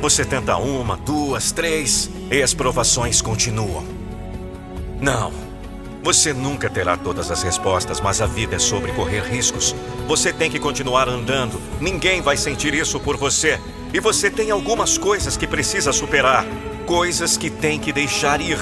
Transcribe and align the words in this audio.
Você 0.00 0.24
tenta 0.24 0.56
uma, 0.56 0.96
duas, 0.96 1.52
três 1.52 2.10
e 2.32 2.42
as 2.42 2.52
provações 2.52 3.22
continuam. 3.22 3.84
Não, 5.00 5.32
você 6.02 6.32
nunca 6.32 6.68
terá 6.68 6.96
todas 6.96 7.30
as 7.30 7.44
respostas, 7.44 8.00
mas 8.00 8.20
a 8.20 8.26
vida 8.26 8.56
é 8.56 8.58
sobre 8.58 8.90
correr 8.90 9.22
riscos. 9.22 9.74
Você 10.08 10.32
tem 10.32 10.50
que 10.50 10.58
continuar 10.58 11.08
andando. 11.08 11.60
Ninguém 11.80 12.20
vai 12.20 12.36
sentir 12.36 12.74
isso 12.74 12.98
por 12.98 13.16
você. 13.16 13.60
E 13.92 14.00
você 14.00 14.28
tem 14.28 14.50
algumas 14.50 14.98
coisas 14.98 15.36
que 15.36 15.46
precisa 15.46 15.92
superar, 15.92 16.44
coisas 16.86 17.36
que 17.36 17.48
tem 17.48 17.78
que 17.78 17.92
deixar 17.92 18.40
ir. 18.40 18.58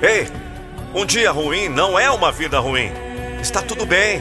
Ei, 0.00 0.28
um 0.94 1.06
dia 1.06 1.30
ruim 1.30 1.68
não 1.68 1.98
é 1.98 2.10
uma 2.10 2.32
vida 2.32 2.58
ruim. 2.58 2.90
Está 3.40 3.62
tudo 3.62 3.86
bem. 3.86 4.20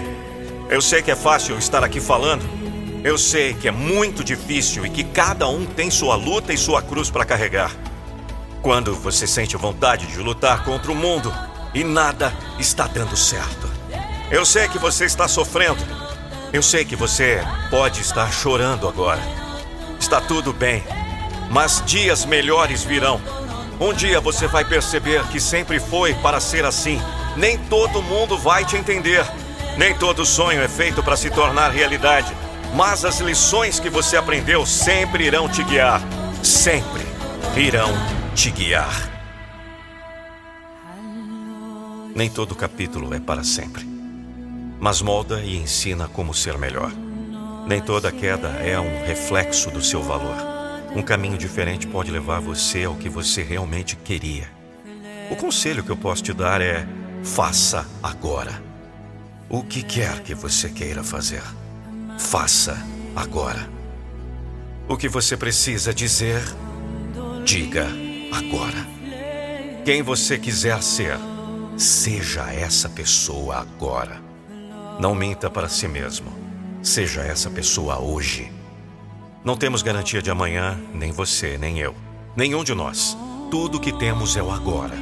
Eu 0.70 0.82
sei 0.82 1.02
que 1.02 1.10
é 1.10 1.16
fácil 1.16 1.58
estar 1.58 1.84
aqui 1.84 2.00
falando. 2.00 2.48
Eu 3.04 3.18
sei 3.18 3.54
que 3.54 3.68
é 3.68 3.72
muito 3.72 4.24
difícil 4.24 4.86
e 4.86 4.90
que 4.90 5.04
cada 5.04 5.48
um 5.48 5.66
tem 5.66 5.90
sua 5.90 6.16
luta 6.16 6.54
e 6.54 6.58
sua 6.58 6.82
cruz 6.82 7.10
para 7.10 7.26
carregar. 7.26 7.72
Quando 8.62 8.94
você 8.94 9.26
sente 9.26 9.58
vontade 9.58 10.06
de 10.06 10.20
lutar 10.20 10.64
contra 10.64 10.92
o 10.92 10.96
mundo 10.96 11.34
e 11.74 11.84
nada 11.84 12.34
está 12.60 12.86
dando 12.88 13.18
certo. 13.18 13.70
Eu 14.30 14.46
sei 14.46 14.68
que 14.68 14.78
você 14.78 15.06
está 15.06 15.28
sofrendo. 15.28 15.84
Eu 16.54 16.62
sei 16.62 16.86
que 16.86 16.96
você 16.96 17.42
pode 17.72 18.02
estar 18.02 18.32
chorando 18.32 18.88
agora. 18.88 19.22
Está 20.00 20.22
tudo 20.22 20.54
bem, 20.54 20.84
mas 21.50 21.82
dias 21.86 22.26
melhores 22.26 22.84
virão. 22.84 23.20
Um 23.80 23.94
dia 23.94 24.20
você 24.20 24.46
vai 24.46 24.66
perceber 24.66 25.26
que 25.30 25.40
sempre 25.40 25.80
foi 25.80 26.14
para 26.16 26.42
ser 26.42 26.66
assim. 26.66 27.00
Nem 27.38 27.58
todo 27.58 28.02
mundo 28.02 28.38
vai 28.38 28.66
te 28.66 28.76
entender. 28.76 29.26
Nem 29.78 29.96
todo 29.96 30.26
sonho 30.26 30.62
é 30.62 30.68
feito 30.68 31.02
para 31.02 31.16
se 31.16 31.30
tornar 31.30 31.70
realidade. 31.70 32.36
Mas 32.76 33.06
as 33.06 33.22
lições 33.22 33.80
que 33.80 33.90
você 33.90 34.18
aprendeu 34.18 34.66
sempre 34.66 35.24
irão 35.24 35.48
te 35.48 35.64
guiar. 35.64 36.02
Sempre 36.44 37.06
irão 37.56 37.90
te 38.36 38.52
guiar. 38.52 39.10
Nem 42.14 42.30
todo 42.30 42.54
capítulo 42.56 43.14
é 43.14 43.20
para 43.20 43.46
sempre. 43.46 43.88
Mas 44.78 45.02
molda 45.02 45.42
e 45.42 45.56
ensina 45.56 46.10
como 46.10 46.34
ser 46.34 46.58
melhor. 46.58 46.92
Nem 47.66 47.80
toda 47.80 48.12
queda 48.12 48.50
é 48.62 48.78
um 48.78 49.06
reflexo 49.06 49.72
do 49.72 49.82
seu 49.82 50.04
valor. 50.04 50.59
Um 50.96 51.02
caminho 51.04 51.38
diferente 51.38 51.86
pode 51.88 52.12
levar 52.12 52.40
você 52.40 52.84
ao 52.84 52.96
que 52.96 53.10
você 53.10 53.44
realmente 53.44 53.96
queria. 53.96 54.50
O 55.30 55.36
conselho 55.36 55.84
que 55.84 55.90
eu 55.90 55.98
posso 55.98 56.24
te 56.24 56.34
dar 56.34 56.62
é: 56.62 56.88
faça 57.24 57.86
agora. 58.02 58.62
O 59.48 59.64
que 59.64 59.84
quer 59.84 60.22
que 60.22 60.34
você 60.34 60.70
queira 60.70 61.04
fazer, 61.04 61.44
faça 62.18 62.78
agora. 63.16 63.70
O 64.88 64.98
que 64.98 65.08
você 65.08 65.38
precisa 65.38 65.94
dizer, 65.94 66.42
diga 67.46 67.88
agora. 68.32 68.88
Quem 69.86 70.02
você 70.02 70.38
quiser 70.38 70.82
ser, 70.82 71.18
seja 71.78 72.52
essa 72.52 72.90
pessoa 72.90 73.58
agora. 73.58 74.22
Não 75.00 75.16
minta 75.16 75.50
para 75.50 75.70
si 75.70 75.88
mesmo. 75.88 76.32
Seja 76.82 77.22
essa 77.22 77.50
pessoa 77.50 78.00
hoje. 78.00 78.52
Não 79.44 79.56
temos 79.56 79.82
garantia 79.82 80.22
de 80.22 80.30
amanhã, 80.30 80.78
nem 80.94 81.12
você, 81.12 81.58
nem 81.58 81.80
eu. 81.80 81.96
Nenhum 82.36 82.64
de 82.64 82.74
nós. 82.74 83.18
Tudo 83.50 83.78
o 83.78 83.80
que 83.80 83.92
temos 83.94 84.36
é 84.36 84.44
o 84.44 84.52
agora. 84.52 84.96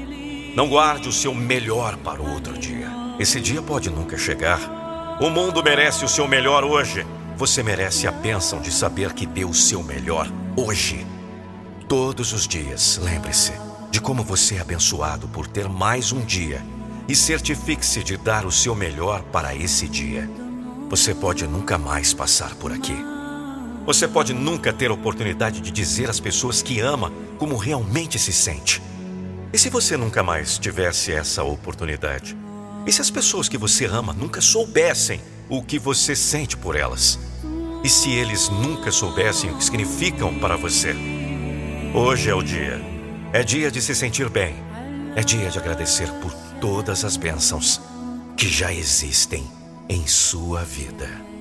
Não 0.56 0.70
guarde 0.70 1.10
o 1.10 1.12
seu 1.12 1.34
melhor 1.34 1.98
para 1.98 2.22
o 2.22 2.34
outro 2.34 2.58
dia. 2.58 2.88
Esse 3.20 3.42
dia 3.42 3.62
pode 3.62 3.90
nunca 3.90 4.18
chegar. 4.18 5.18
O 5.20 5.30
mundo 5.32 5.64
merece 5.64 6.06
o 6.06 6.08
seu 6.08 6.28
melhor 6.28 6.64
hoje. 6.64 7.06
Você 7.36 7.64
merece 7.64 8.08
a 8.08 8.12
bênção 8.12 8.62
de 8.62 8.72
saber 8.72 9.14
que 9.14 9.26
deu 9.26 9.50
o 9.50 9.54
seu 9.56 9.82
melhor 9.82 10.32
hoje. 10.56 11.06
Todos 11.88 12.32
os 12.32 12.48
dias, 12.48 13.00
lembre-se 13.02 13.54
de 13.90 14.00
como 14.00 14.24
você 14.24 14.56
é 14.56 14.60
abençoado 14.60 15.28
por 15.28 15.48
ter 15.48 15.68
mais 15.68 16.12
um 16.12 16.24
dia 16.24 16.64
e 17.08 17.16
certifique-se 17.16 18.04
de 18.04 18.18
dar 18.18 18.46
o 18.46 18.52
seu 18.52 18.76
melhor 18.76 19.24
para 19.24 19.56
esse 19.56 19.88
dia. 19.88 20.30
Você 20.90 21.16
pode 21.16 21.48
nunca 21.48 21.78
mais 21.78 22.14
passar 22.14 22.54
por 22.56 22.72
aqui. 22.72 23.17
Você 23.88 24.06
pode 24.06 24.34
nunca 24.34 24.74
ter 24.74 24.92
a 24.92 24.94
oportunidade 24.94 25.62
de 25.62 25.72
dizer 25.72 26.10
às 26.10 26.20
pessoas 26.20 26.62
que 26.62 26.82
ama 26.82 27.10
como 27.38 27.56
realmente 27.56 28.20
se 28.20 28.34
sente. 28.34 28.82
E 29.54 29.58
se 29.58 29.70
você 29.70 29.96
nunca 29.96 30.22
mais 30.22 30.58
tivesse 30.58 31.14
essa 31.14 31.42
oportunidade? 31.42 32.36
E 32.86 32.92
se 32.92 33.00
as 33.00 33.10
pessoas 33.10 33.48
que 33.48 33.58
você 33.58 33.86
ama 33.86 34.12
nunca 34.12 34.42
soubessem 34.42 35.22
o 35.48 35.64
que 35.64 35.80
você 35.80 36.18
sente 36.18 36.58
por 36.58 36.76
elas? 36.76 37.18
E 37.82 37.88
se 37.88 38.12
eles 38.12 38.50
nunca 38.50 38.92
soubessem 38.92 39.52
o 39.52 39.56
que 39.56 39.64
significam 39.64 40.38
para 40.38 40.58
você? 40.58 40.94
Hoje 41.94 42.30
é 42.30 42.36
o 42.36 42.44
dia. 42.44 42.82
É 43.32 43.42
dia 43.42 43.72
de 43.72 43.82
se 43.82 43.96
sentir 43.96 44.28
bem. 44.28 44.54
É 45.16 45.24
dia 45.24 45.50
de 45.50 45.58
agradecer 45.58 46.12
por 46.22 46.34
todas 46.60 47.06
as 47.06 47.16
bênçãos 47.16 47.80
que 48.36 48.50
já 48.50 48.74
existem 48.74 49.50
em 49.88 50.06
sua 50.06 50.66
vida. 50.66 51.37